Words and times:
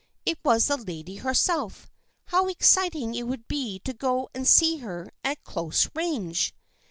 It 0.25 0.39
was 0.43 0.65
the 0.65 0.77
lady 0.77 1.17
herself. 1.17 1.87
How 2.25 2.47
exciting 2.47 3.13
it 3.13 3.27
would 3.27 3.47
be 3.47 3.77
to 3.81 3.93
go 3.93 4.29
and 4.33 4.47
see 4.47 4.77
her 4.77 5.11
at 5.23 5.43
close 5.43 5.87
range 5.93 6.55